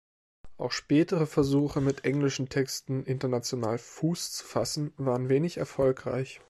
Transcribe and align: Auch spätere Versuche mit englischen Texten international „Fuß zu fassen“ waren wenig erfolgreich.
Auch 0.57 0.71
spätere 0.71 1.27
Versuche 1.27 1.79
mit 1.79 2.05
englischen 2.05 2.49
Texten 2.49 3.03
international 3.03 3.77
„Fuß 3.77 4.31
zu 4.31 4.43
fassen“ 4.43 4.91
waren 4.97 5.29
wenig 5.29 5.57
erfolgreich. 5.59 6.39